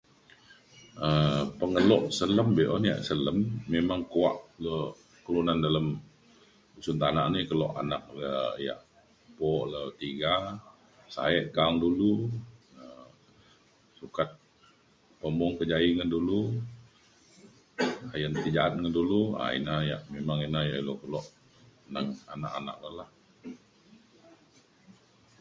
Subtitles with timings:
[1.07, 3.37] um pengelo selem be'un ia' selem
[3.73, 4.75] memang kuak le
[5.25, 5.87] kelunan dalem
[6.79, 8.31] usun tana ni kelo anak le
[8.63, 8.83] ia'
[9.37, 10.33] bo le tiga
[11.13, 12.13] sa'e ka'ang dulu
[12.81, 13.09] um
[13.99, 14.29] sukat
[15.19, 16.39] pemung kejaie ngan dulu
[18.13, 21.21] ayen ti ja'at ngan dulu um ina ia' memang ina ia' ilu kelo
[21.93, 23.09] neng anak anak lu lah